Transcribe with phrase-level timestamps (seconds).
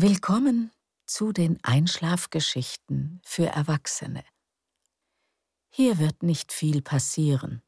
[0.00, 0.70] Willkommen
[1.06, 4.24] zu den Einschlafgeschichten für Erwachsene.
[5.70, 7.64] Hier wird nicht viel passieren.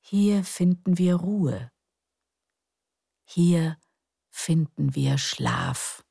[0.00, 1.70] Hier finden wir Ruhe.
[3.22, 3.78] Hier
[4.32, 6.04] finden wir Schlaf.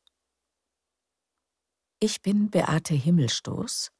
[2.00, 3.92] Ich bin Beate Himmelstoß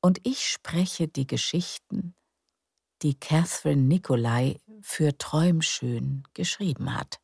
[0.00, 2.14] und ich spreche die Geschichten,
[3.02, 7.21] die Catherine Nicolai für Träumschön geschrieben hat.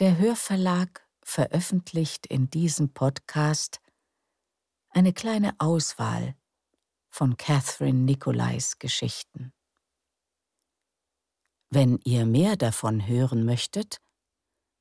[0.00, 3.80] Der Hörverlag veröffentlicht in diesem Podcast
[4.90, 6.34] eine kleine Auswahl
[7.10, 9.52] von Catherine Nicolais Geschichten.
[11.70, 14.00] Wenn ihr mehr davon hören möchtet,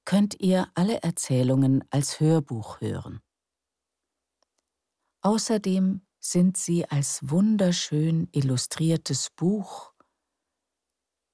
[0.03, 3.21] könnt ihr alle Erzählungen als Hörbuch hören.
[5.21, 9.93] Außerdem sind sie als wunderschön illustriertes Buch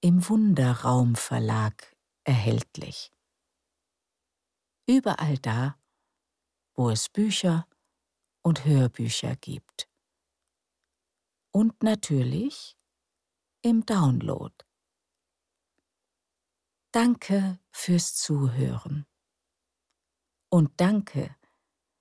[0.01, 3.13] im Wunderraum Verlag erhältlich
[4.89, 5.77] überall da,
[6.73, 7.67] wo es Bücher
[8.41, 9.87] und Hörbücher gibt.
[11.51, 12.75] Und natürlich
[13.61, 14.55] im Download.
[16.91, 19.05] Danke fürs Zuhören.
[20.49, 21.35] Und danke,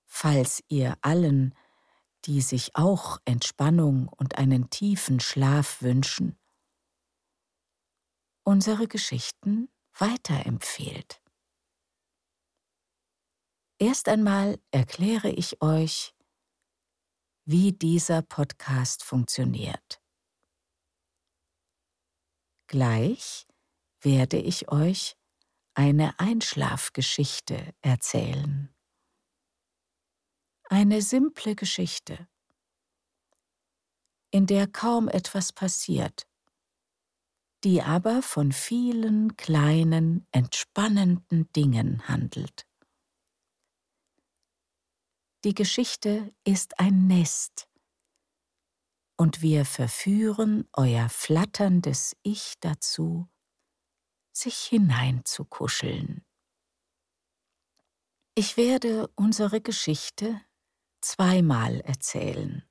[0.07, 1.53] falls ihr allen,
[2.25, 6.39] die sich auch Entspannung und einen tiefen Schlaf wünschen,
[8.43, 11.21] unsere Geschichten weiterempfehlt.
[13.81, 16.13] Erst einmal erkläre ich euch,
[17.45, 20.01] wie dieser Podcast funktioniert.
[22.67, 23.47] Gleich
[24.01, 25.15] werde ich euch
[25.75, 28.75] eine Einschlafgeschichte erzählen.
[30.65, 32.27] Eine simple Geschichte,
[34.29, 36.27] in der kaum etwas passiert,
[37.63, 42.68] die aber von vielen kleinen, entspannenden Dingen handelt.
[45.45, 47.69] Die Geschichte ist ein Nest.
[49.17, 53.29] Und wir verführen euer flatterndes Ich dazu,
[54.33, 56.25] sich hineinzukuscheln.
[58.35, 60.41] Ich werde unsere Geschichte
[61.01, 62.69] zweimal erzählen.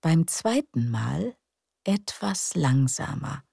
[0.00, 1.36] Beim zweiten Mal
[1.84, 3.44] etwas langsamer.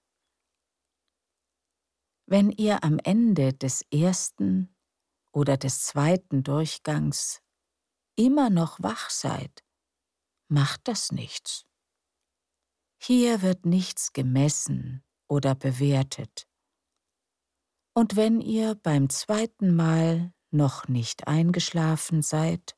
[2.26, 4.76] Wenn ihr am Ende des ersten
[5.32, 7.42] oder des zweiten Durchgangs
[8.16, 9.64] immer noch wach seid,
[10.48, 11.66] macht das nichts.
[13.02, 16.48] Hier wird nichts gemessen oder bewertet.
[17.94, 22.78] Und wenn ihr beim zweiten Mal noch nicht eingeschlafen seid,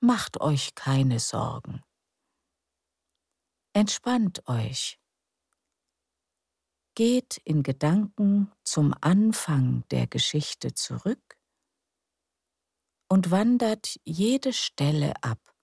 [0.00, 1.82] macht euch keine Sorgen.
[3.72, 5.00] Entspannt euch.
[6.94, 11.38] Geht in Gedanken zum Anfang der Geschichte zurück
[13.12, 15.54] und wandert jede Stelle ab,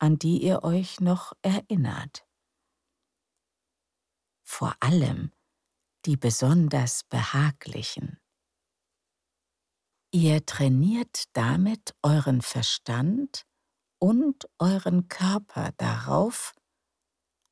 [0.00, 2.26] an die ihr euch noch erinnert.
[4.42, 5.32] Vor allem
[6.06, 8.18] die besonders behaglichen.
[10.10, 13.46] Ihr trainiert damit euren Verstand
[14.00, 16.52] und euren Körper darauf,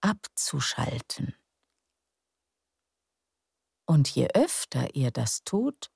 [0.01, 1.37] abzuschalten.
[3.87, 5.93] Und je öfter ihr das tut,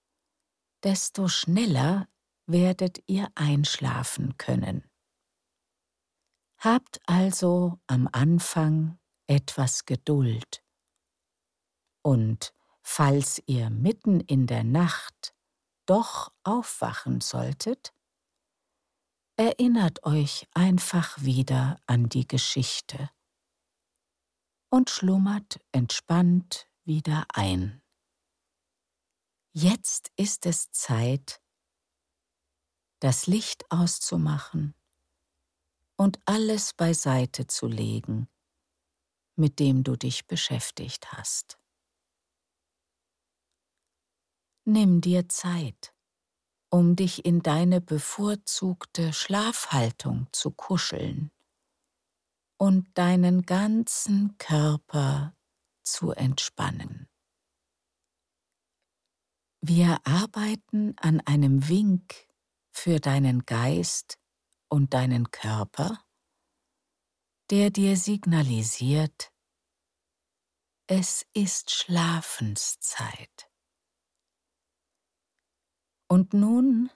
[0.84, 2.06] desto schneller
[2.47, 4.88] werdet ihr einschlafen können.
[6.58, 10.62] Habt also am Anfang etwas Geduld.
[12.02, 12.52] Und
[12.82, 15.34] falls ihr mitten in der Nacht
[15.86, 17.92] doch aufwachen solltet,
[19.36, 23.10] erinnert euch einfach wieder an die Geschichte
[24.70, 27.82] und schlummert entspannt wieder ein.
[29.52, 31.41] Jetzt ist es Zeit,
[33.02, 34.74] das Licht auszumachen
[35.96, 38.28] und alles beiseite zu legen,
[39.34, 41.58] mit dem du dich beschäftigt hast.
[44.64, 45.92] Nimm dir Zeit,
[46.70, 51.32] um dich in deine bevorzugte Schlafhaltung zu kuscheln
[52.56, 55.34] und deinen ganzen Körper
[55.82, 57.08] zu entspannen.
[59.60, 62.31] Wir arbeiten an einem Wink
[62.72, 64.19] für deinen Geist
[64.69, 66.02] und deinen Körper,
[67.50, 69.32] der dir signalisiert,
[70.86, 73.50] es ist Schlafenszeit.
[76.08, 76.90] Und nun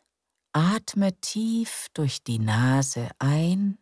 [0.52, 3.78] atme tief durch die Nase ein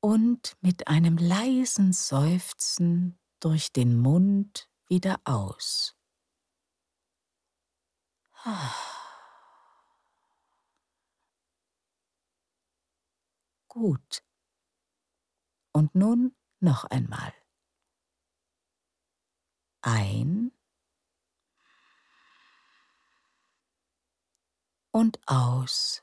[0.00, 5.96] und mit einem leisen Seufzen durch den Mund wieder aus.
[13.68, 14.22] Gut.
[15.72, 17.32] Und nun noch einmal.
[19.82, 20.52] Ein
[24.90, 26.02] und aus.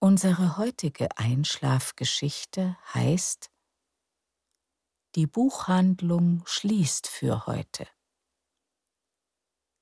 [0.00, 3.51] Unsere heutige Einschlafgeschichte heißt
[5.14, 7.86] Die Buchhandlung schließt für heute.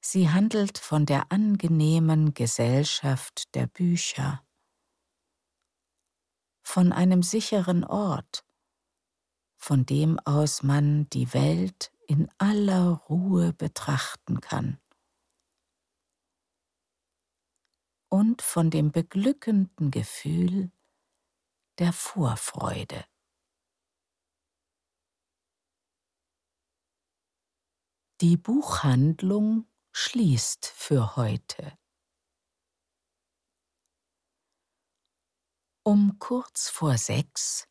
[0.01, 4.45] Sie handelt von der angenehmen Gesellschaft der Bücher,
[6.65, 8.45] von einem sicheren Ort,
[9.57, 14.81] von dem aus man die Welt in aller Ruhe betrachten kann.
[18.09, 20.73] Und von dem beglückenden Gefühl
[21.79, 23.05] der Vorfreude.
[28.21, 31.73] Die Buchhandlung schließt für heute.
[35.83, 37.67] Um kurz vor sechs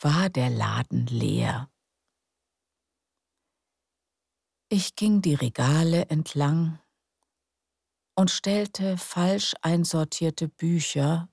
[0.00, 1.70] war der Laden leer.
[4.68, 6.80] Ich ging die Regale entlang
[8.16, 11.28] und stellte falsch einsortierte Bücher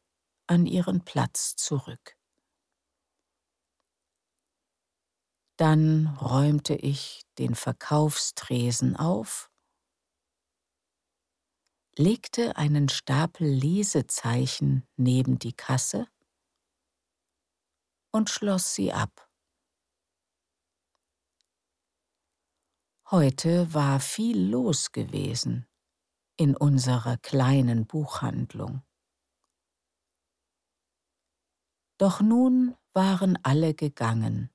[0.46, 2.19] an ihren Platz zurück.
[5.60, 9.52] Dann räumte ich den Verkaufstresen auf,
[11.98, 16.08] legte einen Stapel Lesezeichen neben die Kasse
[18.14, 19.30] und schloss sie ab.
[23.12, 25.68] Heute war viel los gewesen
[26.38, 28.82] in unserer kleinen Buchhandlung.
[31.98, 34.54] Doch nun waren alle gegangen,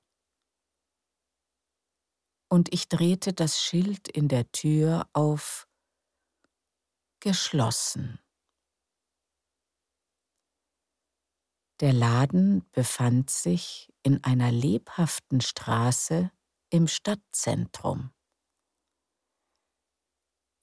[2.55, 5.67] und ich drehte das Schild in der Tür auf
[7.19, 8.17] geschlossen.
[11.81, 16.31] Der Laden befand sich in einer lebhaften Straße
[16.69, 18.11] im Stadtzentrum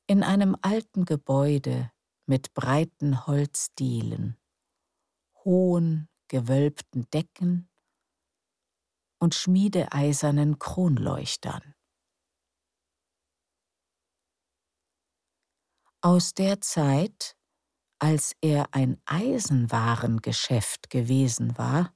[0.07, 1.93] in einem alten Gebäude
[2.25, 4.39] mit breiten Holzdielen,
[5.45, 7.69] hohen, gewölbten Decken
[9.19, 11.75] und schmiedeeisernen Kronleuchtern.
[16.05, 17.39] Aus der Zeit,
[18.01, 21.95] als er ein Eisenwarengeschäft gewesen war,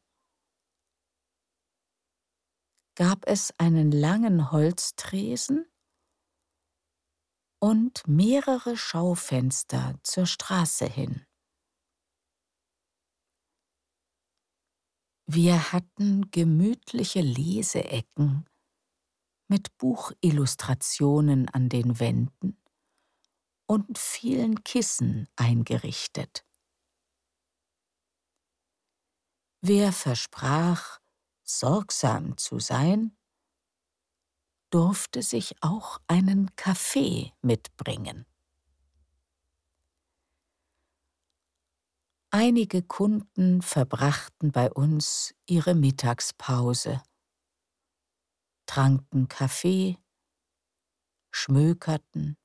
[2.94, 5.66] gab es einen langen Holztresen
[7.60, 11.26] und mehrere Schaufenster zur Straße hin.
[15.26, 18.48] Wir hatten gemütliche Leseecken
[19.48, 22.56] mit Buchillustrationen an den Wänden
[23.66, 26.44] und vielen Kissen eingerichtet.
[29.60, 31.00] Wer versprach,
[31.42, 33.16] sorgsam zu sein,
[34.70, 38.26] durfte sich auch einen Kaffee mitbringen.
[42.30, 47.02] Einige Kunden verbrachten bei uns ihre Mittagspause,
[48.66, 49.96] tranken Kaffee,
[51.30, 52.36] schmökerten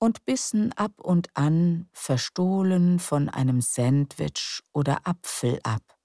[0.00, 5.98] und bissen ab und an verstohlen von einem Sandwich oder Apfel ab,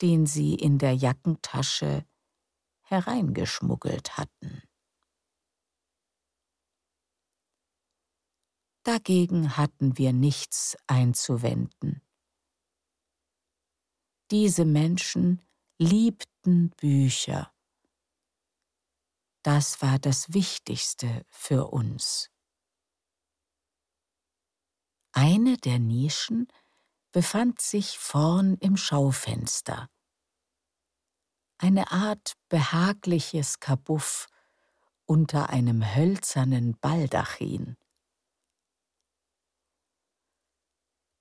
[0.00, 2.06] den sie in der Jackentasche
[2.82, 4.62] hereingeschmuggelt hatten.
[8.84, 12.00] Dagegen hatten wir nichts einzuwenden.
[14.30, 15.42] Diese Menschen
[15.78, 17.52] liebten Bücher.
[19.52, 22.30] Das war das Wichtigste für uns.
[25.10, 26.46] Eine der Nischen
[27.10, 29.90] befand sich vorn im Schaufenster
[31.58, 34.28] eine Art behagliches Kabuff
[35.04, 37.76] unter einem hölzernen Baldachin.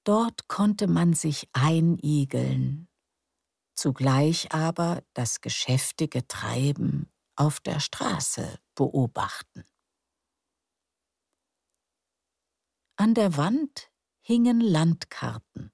[0.03, 2.89] Dort konnte man sich einigeln,
[3.74, 9.63] zugleich aber das geschäftige Treiben auf der Straße beobachten.
[12.98, 15.72] An der Wand hingen Landkarten,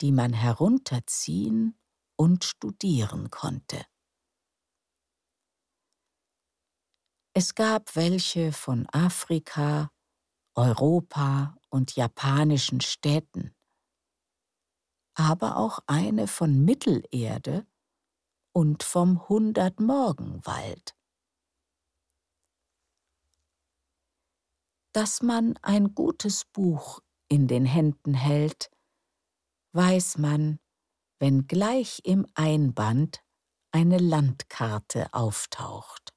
[0.00, 1.78] die man herunterziehen
[2.16, 3.86] und studieren konnte.
[7.32, 9.90] Es gab welche von Afrika,
[10.54, 13.54] Europa und japanischen Städten,
[15.14, 17.66] aber auch eine von Mittelerde
[18.52, 20.94] und vom Hundertmorgenwald.
[24.92, 28.70] Dass man ein gutes Buch in den Händen hält,
[29.72, 30.60] weiß man,
[31.18, 33.24] wenn gleich im Einband
[33.70, 36.12] eine Landkarte auftaucht.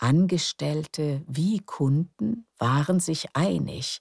[0.00, 4.00] Angestellte wie Kunden waren sich einig,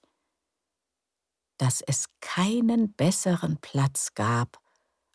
[1.58, 4.62] dass es keinen besseren Platz gab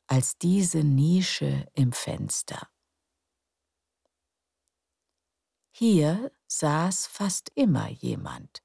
[0.06, 2.68] als diese Nische im Fenster.
[5.74, 8.62] Hier saß fast immer jemand.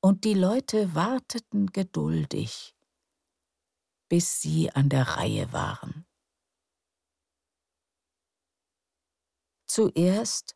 [0.00, 2.74] Und die Leute warteten geduldig,
[4.08, 6.06] bis sie an der Reihe waren.
[9.66, 10.54] Zuerst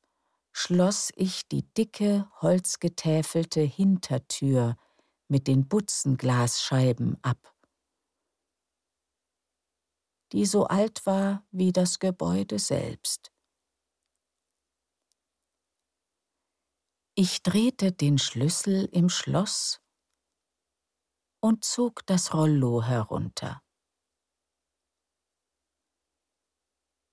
[0.53, 4.77] schloss ich die dicke, holzgetäfelte Hintertür
[5.28, 7.54] mit den Butzenglasscheiben ab,
[10.33, 13.33] die so alt war wie das Gebäude selbst.
[17.18, 19.80] Ich drehte den Schlüssel im Schloss
[21.40, 23.62] und zog das Rollo herunter.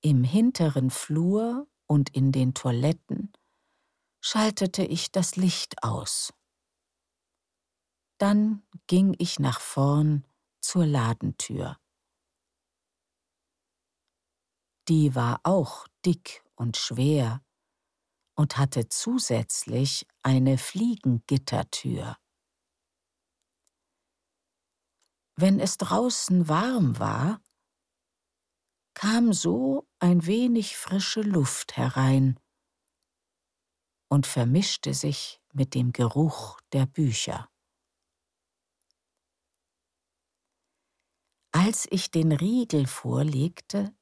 [0.02, 3.32] Im hinteren Flur und in den Toiletten
[4.20, 6.34] schaltete ich das Licht aus.
[8.24, 10.26] Dann ging ich nach vorn
[10.62, 11.78] zur Ladentür.
[14.88, 17.44] Die war auch dick und schwer
[18.36, 22.16] und hatte zusätzlich eine Fliegengittertür.
[25.36, 27.42] Wenn es draußen warm war,
[28.94, 32.40] kam so ein wenig frische Luft herein
[34.08, 37.50] und vermischte sich mit dem Geruch der Bücher.
[41.66, 43.96] Als ich den Riegel vorlegte,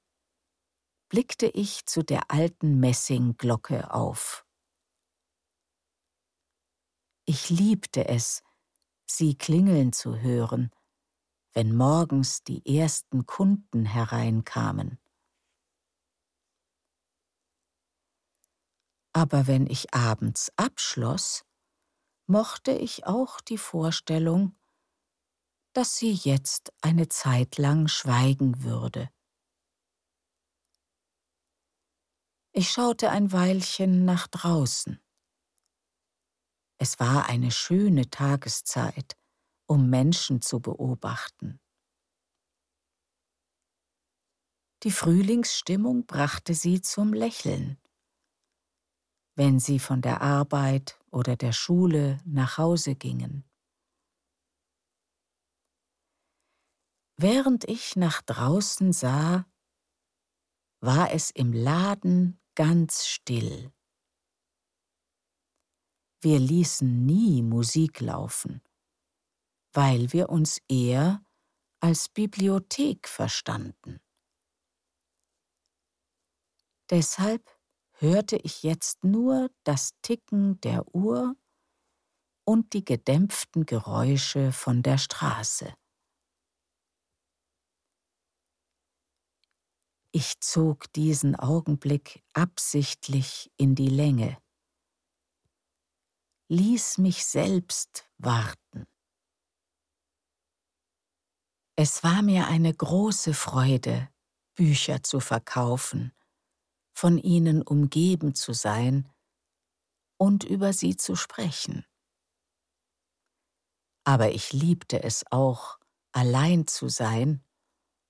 [1.09, 4.47] blickte ich zu der alten Messingglocke auf.
[7.25, 8.41] Ich liebte es,
[9.05, 10.71] sie klingeln zu hören,
[11.53, 14.97] wenn morgens die ersten Kunden hereinkamen.
[19.13, 21.45] Aber wenn ich abends abschloss,
[22.25, 24.55] mochte ich auch die Vorstellung,
[25.73, 29.09] dass sie jetzt eine Zeit lang schweigen würde.
[32.53, 34.99] Ich schaute ein Weilchen nach draußen.
[36.77, 39.15] Es war eine schöne Tageszeit,
[39.67, 41.61] um Menschen zu beobachten.
[44.83, 47.77] Die Frühlingsstimmung brachte sie zum Lächeln.
[49.35, 53.50] Wenn sie von der Arbeit oder der Schule nach Hause gingen.
[57.21, 59.45] Während ich nach draußen sah,
[60.79, 63.71] war es im Laden ganz still.
[66.21, 68.61] Wir ließen nie Musik laufen
[69.73, 71.23] weil wir uns eher
[71.79, 73.99] als Bibliothek verstanden.
[76.89, 77.57] Deshalb
[77.93, 81.35] hörte ich jetzt nur das Ticken der Uhr
[82.43, 85.73] und die gedämpften Geräusche von der Straße.
[90.13, 94.37] Ich zog diesen Augenblick absichtlich in die Länge,
[96.49, 98.87] ließ mich selbst warten.
[101.77, 104.09] Es war mir eine große Freude,
[104.53, 106.11] Bücher zu verkaufen,
[106.93, 109.09] von ihnen umgeben zu sein
[110.17, 111.85] und über sie zu sprechen.
[114.03, 115.79] Aber ich liebte es auch,
[116.11, 117.45] allein zu sein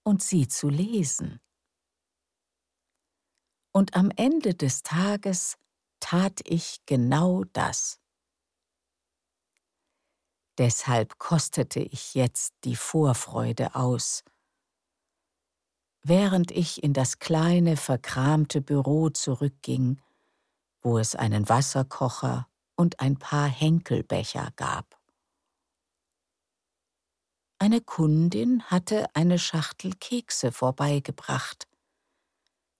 [0.03, 1.39] und sie zu lesen.
[3.71, 5.57] Und am Ende des Tages
[5.99, 7.99] tat ich genau das.
[10.57, 14.23] Deshalb kostete ich jetzt die Vorfreude aus.
[16.03, 20.01] Während ich in das kleine, verkramte Büro zurückging,
[20.81, 24.99] wo es einen Wasserkocher und ein paar Henkelbecher gab.
[27.59, 31.67] Eine Kundin hatte eine Schachtel Kekse vorbeigebracht,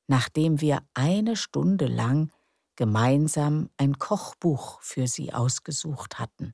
[0.08, 2.32] nachdem wir eine Stunde lang
[2.76, 6.54] gemeinsam ein Kochbuch für sie ausgesucht hatten.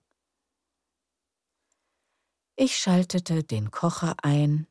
[2.56, 4.68] Ich schaltete den Kocher ein,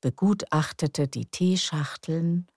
[0.00, 2.50] begutachtete die Teeschachteln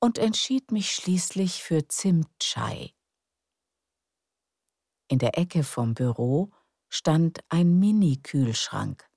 [0.00, 2.94] und entschied mich schließlich für Zimtschei.
[5.08, 6.50] In der Ecke vom Büro
[6.88, 9.08] stand ein Mini-Kühlschrank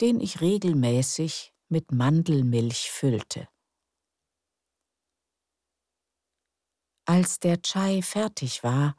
[0.00, 3.48] den ich regelmäßig mit Mandelmilch füllte.
[7.06, 8.96] Als der Chai fertig war,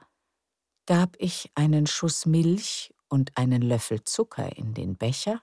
[0.85, 5.41] gab ich einen Schuss Milch und einen Löffel Zucker in den Becher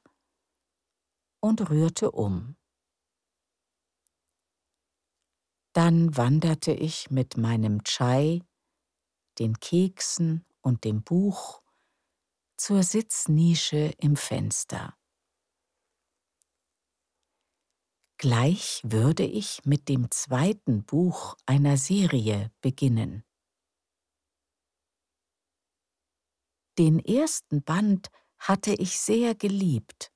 [1.40, 2.56] und rührte um.
[5.72, 8.42] Dann wanderte ich mit meinem Chai,
[9.38, 11.62] den Keksen und dem Buch
[12.56, 14.97] zur Sitznische im Fenster.
[18.20, 23.24] Gleich würde ich mit dem zweiten Buch einer Serie beginnen.
[26.78, 30.12] Den ersten Band hatte ich sehr geliebt.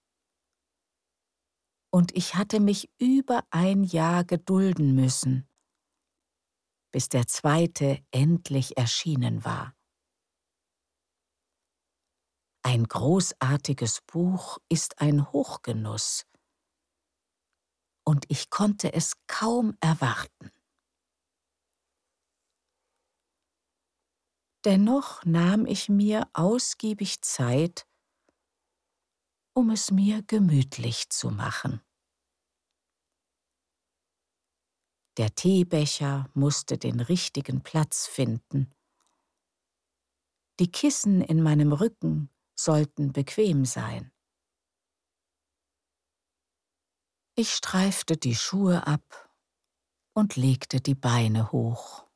[1.93, 5.49] Und ich hatte mich über ein Jahr gedulden müssen,
[6.91, 9.77] bis der zweite endlich erschienen war.
[12.65, 16.27] Ein großartiges Buch ist ein Hochgenuss,
[18.05, 20.51] und ich konnte es kaum erwarten.
[24.65, 27.87] Dennoch nahm ich mir ausgiebig Zeit,
[29.55, 31.81] um es mir gemütlich zu machen.
[35.19, 38.73] Der Teebecher musste den richtigen Platz finden.
[40.59, 44.13] Die Kissen in meinem Rücken sollten bequem sein.
[47.35, 49.31] Ich streifte die Schuhe ab
[50.13, 52.07] und legte die Beine hoch.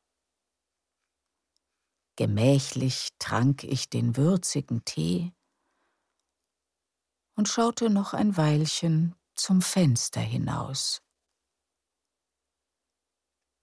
[2.16, 5.32] Gemächlich trank ich den würzigen Tee
[7.34, 11.02] und schaute noch ein Weilchen zum Fenster hinaus.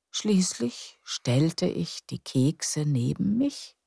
[0.10, 3.78] Schließlich stellte ich die Kekse neben mich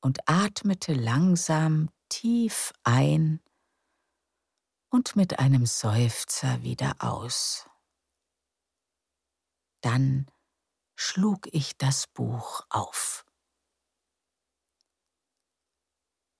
[0.00, 3.42] und atmete langsam tief ein
[4.90, 7.68] und mit einem Seufzer wieder aus.
[9.82, 10.30] Dann
[10.96, 13.24] schlug ich das Buch auf.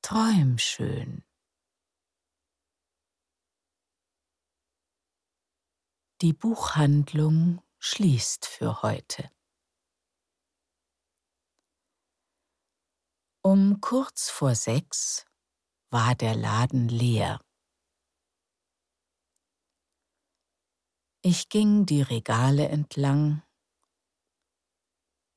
[0.02, 1.24] Träum schön.
[6.20, 9.30] Die Buchhandlung schließt für heute.
[13.42, 15.24] Um kurz vor sechs
[15.90, 17.40] war der Laden leer.
[21.22, 23.42] Ich ging die Regale entlang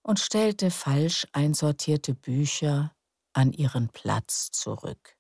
[0.02, 2.96] und stellte falsch einsortierte Bücher
[3.34, 5.18] an ihren Platz zurück.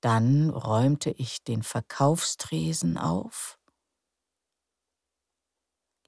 [0.00, 3.60] Dann räumte ich den Verkaufstresen auf,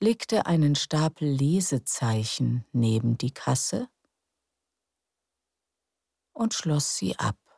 [0.01, 3.89] legte einen Stapel Lesezeichen neben die Kasse
[6.33, 7.50] und schloss sie ab.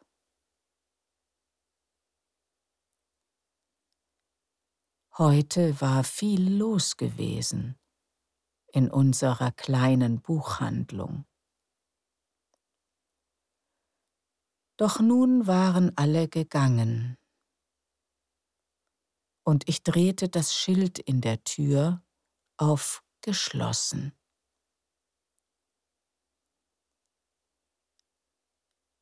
[5.19, 7.79] Heute war viel los gewesen
[8.73, 11.27] in unserer kleinen Buchhandlung.
[14.79, 17.19] Doch nun waren alle gegangen,
[19.45, 22.03] und ich drehte das Schild in der Tür
[22.57, 24.13] auf geschlossen.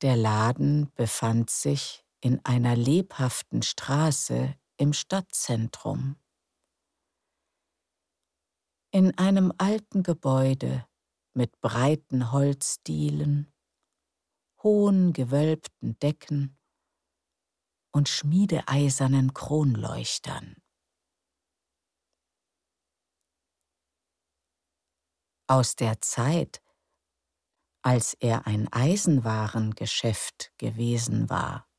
[0.03, 6.16] Der Laden befand sich in einer lebhaften Straße im Stadtzentrum.
[8.90, 10.88] In einem alten Gebäude
[11.35, 13.53] mit breiten Holzdielen,
[14.62, 16.59] hohen gewölbten Decken
[17.93, 20.57] und schmiedeeisernen Kronleuchtern.
[25.47, 26.62] Aus der Zeit,
[27.83, 31.69] als er ein Eisenwarengeschäft gewesen war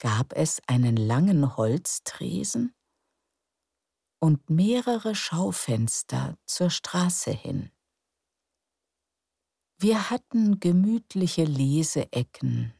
[0.00, 2.74] gab es einen langen Holztresen
[4.18, 7.70] und mehrere Schaufenster zur Straße hin.
[9.78, 12.74] Wir hatten gemütliche Leseecken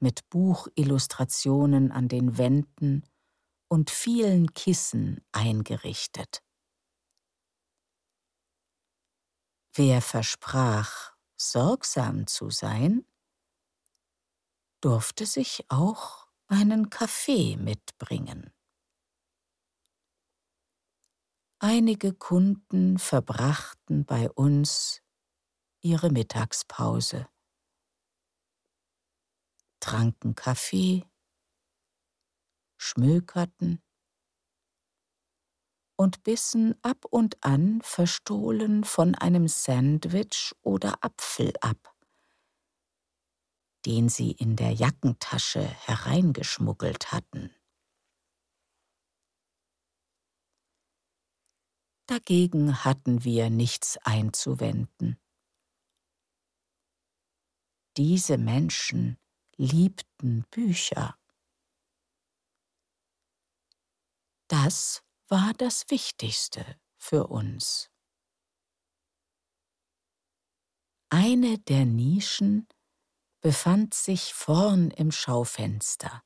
[0.00, 3.04] mit Buchillustrationen an den Wänden
[3.68, 6.42] und vielen Kissen eingerichtet.
[9.74, 13.04] Wer versprach, sorgsam zu sein,
[14.80, 18.52] durfte sich auch einen Kaffee mitbringen.
[21.60, 25.02] Einige Kunden verbrachten bei uns
[25.80, 27.28] ihre Mittagspause,
[29.80, 31.04] tranken Kaffee,
[32.78, 33.82] schmökerten
[35.96, 41.94] und bissen ab und an verstohlen von einem Sandwich oder Apfel ab,
[43.86, 47.54] den sie in der Jackentasche hereingeschmuggelt hatten.
[52.06, 55.20] Dagegen hatten wir nichts einzuwenden.
[57.98, 59.18] Diese Menschen
[59.56, 61.18] liebten Bücher.
[64.48, 67.90] Das war das Wichtigste für uns.
[71.10, 72.66] Eine der Nischen
[73.40, 76.22] befand sich vorn im Schaufenster.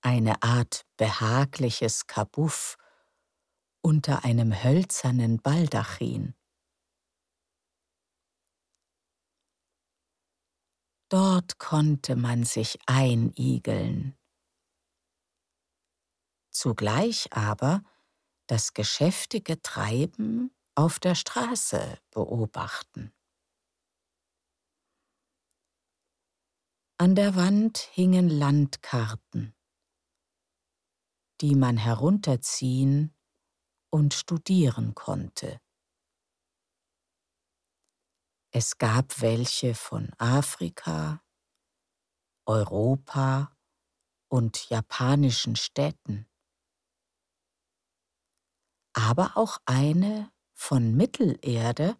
[0.00, 2.76] Eine Art behagliches Kabuff
[3.82, 6.34] unter einem hölzernen Baldachin.
[11.08, 14.16] Dort konnte man sich einigeln.
[16.50, 17.82] Zugleich aber
[18.46, 23.12] das geschäftige Treiben auf der Straße beobachten.
[26.98, 29.54] An der Wand hingen Landkarten,
[31.40, 33.14] die man herunterziehen
[33.90, 35.60] und studieren konnte.
[38.52, 41.24] Es gab welche von Afrika,
[42.46, 43.56] Europa
[44.28, 46.28] und japanischen Städten,
[48.92, 51.96] aber auch eine von Mittelerde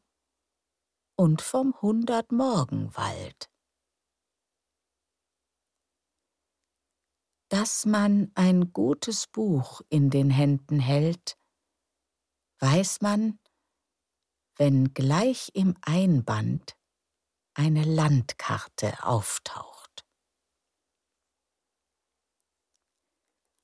[1.16, 3.52] und vom Hundertmorgenwald.
[7.53, 11.37] Dass man ein gutes Buch in den Händen hält,
[12.61, 13.38] weiß man,
[14.57, 16.79] wenn gleich im Einband
[17.53, 20.07] eine Landkarte auftaucht.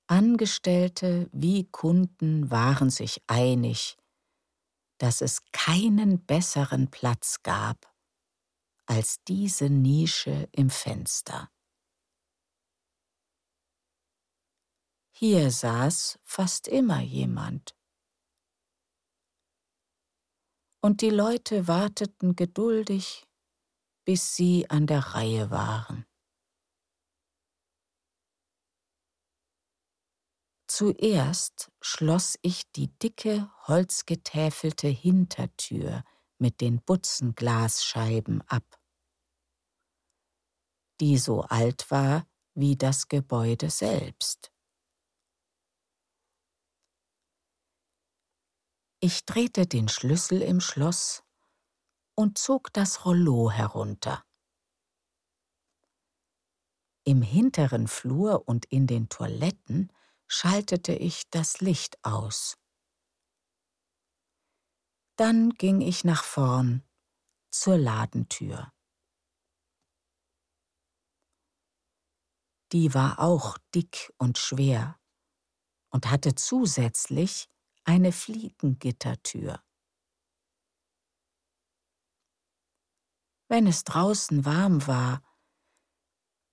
[0.07, 3.97] Angestellte wie Kunden waren sich einig,
[4.99, 7.91] dass es keinen besseren Platz gab
[8.85, 11.51] als diese Nische im Fenster.
[15.21, 17.77] Hier saß fast immer jemand
[20.81, 23.27] und die Leute warteten geduldig,
[24.05, 26.07] bis sie an der Reihe waren.
[30.69, 36.05] Zuerst schloss ich die dicke, holzgetäfelte Hintertür
[36.39, 38.81] mit den Butzenglasscheiben ab,
[41.01, 44.53] die so alt war wie das Gebäude selbst.
[49.01, 51.23] Ich drehte den Schlüssel im Schloss
[52.17, 54.25] und zog das Rollo herunter.
[57.05, 59.93] Im hinteren Flur und in den Toiletten
[60.27, 62.59] schaltete ich das Licht aus.
[65.15, 66.83] Dann ging ich nach vorn
[67.51, 68.73] zur Ladentür.
[72.73, 74.99] Die war auch dick und schwer
[75.91, 77.49] und hatte zusätzlich
[77.89, 79.65] eine Fliegengittertür.
[83.49, 85.23] Wenn es draußen warm war,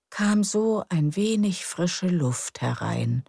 [0.09, 3.25] kam so ein wenig frische Luft herein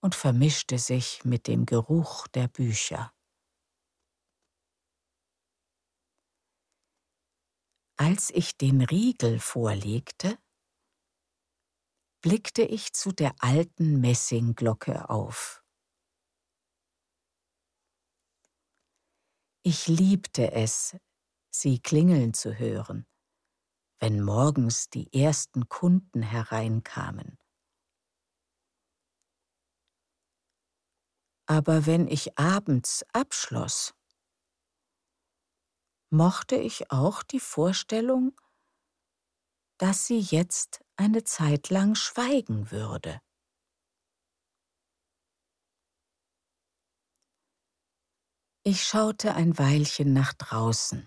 [0.00, 3.12] und vermischte sich mit dem Geruch der Bücher.
[7.96, 10.38] Als ich den Riegel vorlegte,
[12.22, 15.65] blickte ich zu der alten Messingglocke auf.
[19.68, 20.96] Ich liebte es,
[21.50, 23.04] sie klingeln zu hören,
[23.98, 27.36] wenn morgens die ersten Kunden hereinkamen.
[31.48, 33.92] Aber wenn ich abends abschloss,
[36.10, 38.40] mochte ich auch die Vorstellung,
[39.78, 43.20] dass sie jetzt eine Zeit lang schweigen würde.
[48.68, 51.06] Ich schaute ein Weilchen nach draußen.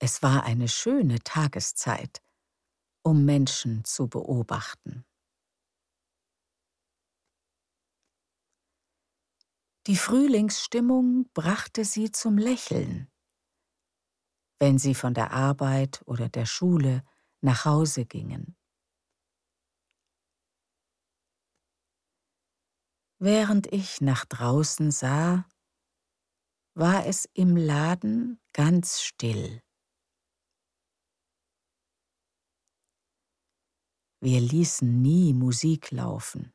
[0.00, 2.20] Es war eine schöne Tageszeit,
[3.04, 5.06] um Menschen zu beobachten.
[9.86, 13.08] Die Frühlingsstimmung brachte sie zum Lächeln,
[14.58, 17.04] wenn sie von der Arbeit oder der Schule
[17.40, 18.56] nach Hause gingen.
[23.20, 25.48] Während ich nach draußen sah,
[26.78, 29.60] war es im Laden ganz still.
[34.20, 36.54] Wir ließen nie Musik laufen,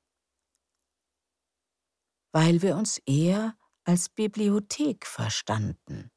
[2.32, 6.10] weil wir uns eher als Bibliothek verstanden.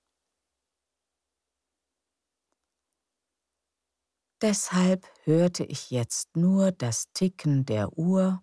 [4.40, 8.40] Deshalb hörte ich jetzt nur das Ticken der Uhr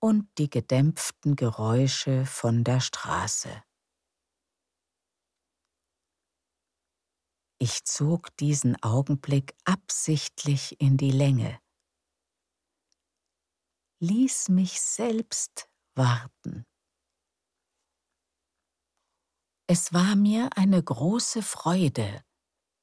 [0.00, 3.65] und die gedämpften Geräusche von der Straße.
[7.58, 11.58] Ich zog diesen Augenblick absichtlich in die Länge,
[14.00, 16.66] ließ mich selbst warten.
[19.68, 22.22] Es war mir eine große Freude,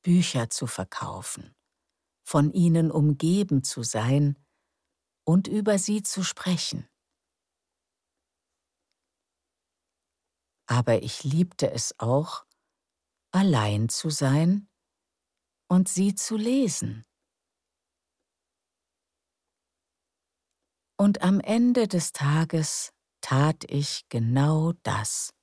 [0.02, 1.56] Bücher zu verkaufen,
[2.28, 4.44] von ihnen umgeben zu sein
[5.24, 6.90] und über sie zu sprechen.
[10.66, 12.46] Aber ich liebte es auch,
[13.34, 14.70] allein zu sein
[15.68, 17.04] und sie zu lesen.
[20.98, 25.34] Und am Ende des Tages tat ich genau das.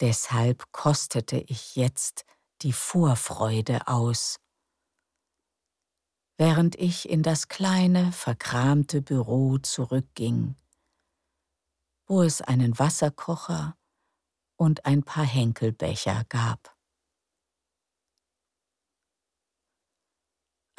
[0.00, 2.24] Deshalb kostete ich jetzt
[2.62, 4.40] die Vorfreude aus.
[6.38, 10.56] Während ich in das kleine, verkramte Büro zurückging,
[12.06, 13.76] wo es einen Wasserkocher
[14.56, 16.76] und ein paar Henkelbecher gab.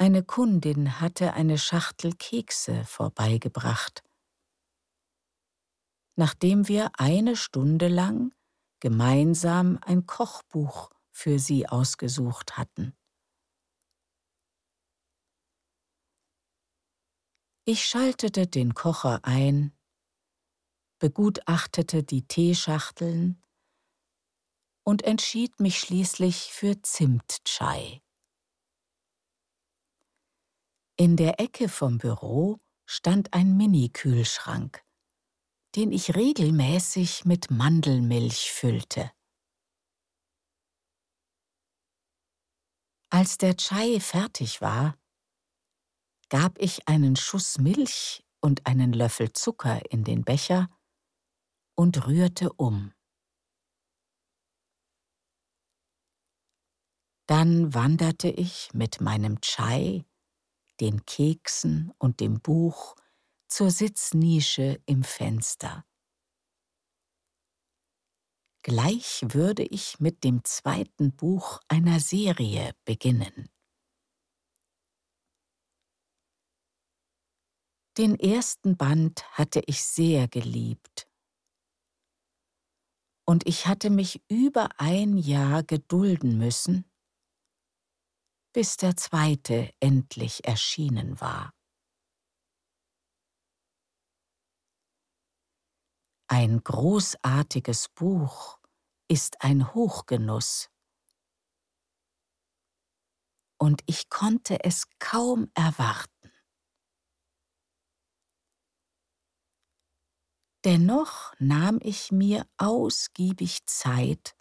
[0.00, 4.04] Eine Kundin hatte eine Schachtel Kekse vorbeigebracht.
[6.14, 8.32] Nachdem wir eine Stunde lang
[8.80, 12.96] gemeinsam ein Kochbuch für sie ausgesucht hatten.
[17.64, 19.76] Ich schaltete den Kocher ein,
[21.00, 23.42] begutachtete die Teeschachteln
[24.88, 28.00] und entschied mich schließlich für Zimtchai.
[30.96, 34.82] In der Ecke vom Büro stand ein Mini-Kühlschrank
[35.74, 39.12] den ich regelmäßig mit Mandelmilch füllte.
[43.10, 44.98] Als der Chai fertig war,
[46.28, 50.68] gab ich einen Schuss Milch und einen Löffel Zucker in den Becher
[51.74, 52.92] und rührte um.
[57.28, 60.06] Dann wanderte ich mit meinem Chai,
[60.80, 62.96] den Keksen und dem Buch
[63.48, 65.84] zur Sitznische im Fenster.
[68.62, 73.50] Gleich würde ich mit dem zweiten Buch einer Serie beginnen.
[77.98, 81.10] Den ersten Band hatte ich sehr geliebt.
[83.26, 86.90] Und ich hatte mich über ein Jahr gedulden müssen,
[88.58, 91.54] bis der zweite endlich erschienen war.
[96.26, 98.58] Ein großartiges Buch
[99.06, 100.70] ist ein Hochgenuss.
[103.60, 106.32] Und ich konnte es kaum erwarten.
[110.64, 114.34] Dennoch nahm ich mir ausgiebig Zeit,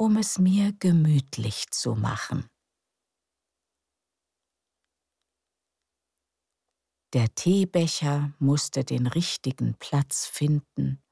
[0.00, 2.48] um es mir gemütlich zu machen.
[7.14, 11.02] Der Teebecher musste den richtigen Platz finden.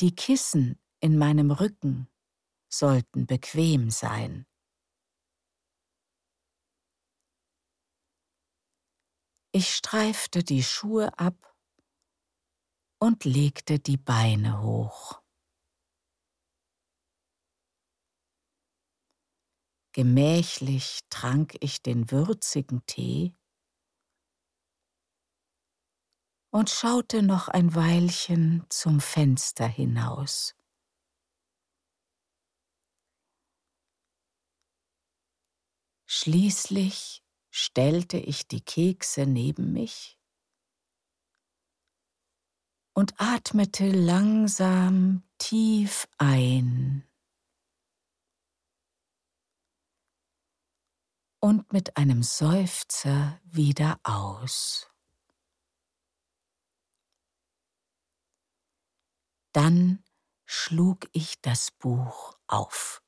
[0.00, 2.08] Die Kissen in meinem Rücken
[2.68, 4.46] sollten bequem sein.
[9.52, 11.56] Ich streifte die Schuhe ab
[13.00, 15.25] und legte die Beine hoch.
[19.96, 23.34] Gemächlich trank ich den würzigen Tee
[26.50, 30.54] und schaute noch ein Weilchen zum Fenster hinaus.
[36.04, 40.18] Schließlich stellte ich die Kekse neben mich
[42.92, 47.05] und atmete langsam tief ein
[51.40, 54.90] und mit einem Seufzer wieder aus.
[59.52, 60.04] Dann
[60.44, 63.02] schlug ich das Buch auf.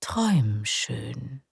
[0.00, 1.42] Träum schön.